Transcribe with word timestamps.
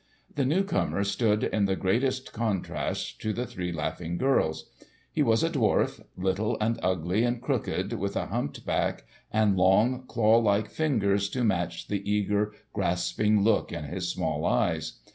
The 0.33 0.45
new 0.45 0.63
comer 0.63 1.03
stood 1.03 1.43
in 1.43 1.65
the 1.65 1.75
greatest 1.75 2.33
contrast 2.33 3.21
to 3.21 3.33
the 3.33 3.45
three 3.45 3.71
laughing 3.71 4.17
girls. 4.17 4.67
He 5.11 5.21
was 5.21 5.43
a 5.43 5.49
dwarf, 5.51 6.03
little 6.17 6.57
and 6.59 6.79
ugly 6.81 7.23
and 7.23 7.39
crooked, 7.39 7.93
with 7.93 8.15
a 8.15 8.25
humped 8.25 8.65
back 8.65 9.03
and 9.31 9.55
long, 9.55 10.05
claw 10.07 10.39
like 10.39 10.71
fingers 10.71 11.29
to 11.29 11.43
match 11.43 11.87
the 11.87 12.01
eager, 12.11 12.51
grasping 12.73 13.43
look 13.43 13.71
in 13.71 13.83
his 13.83 14.09
small 14.11 14.43
eyes. 14.43 14.93